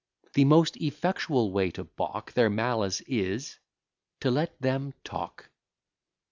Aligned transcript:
The 0.33 0.45
most 0.45 0.77
effectual 0.77 1.51
way 1.51 1.69
to 1.69 1.83
balk 1.83 2.31
Their 2.31 2.49
malice, 2.49 3.01
is 3.01 3.59
to 4.21 4.31
let 4.31 4.59
them 4.59 4.95
talk. 5.03 5.51